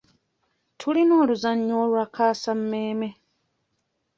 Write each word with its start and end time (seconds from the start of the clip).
Tulina 0.79 1.13
oluzannya 1.23 1.73
olwakaasa 1.83 2.51
mmeeme. 2.59 3.09